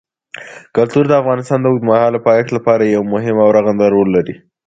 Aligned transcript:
کلتور 0.75 1.05
د 1.07 1.13
افغانستان 1.21 1.59
د 1.61 1.65
اوږدمهاله 1.69 2.19
پایښت 2.27 2.49
لپاره 2.57 2.83
یو 2.95 3.03
مهم 3.13 3.35
او 3.43 3.49
رغنده 3.57 3.87
رول 3.95 4.09
لري. 4.17 4.35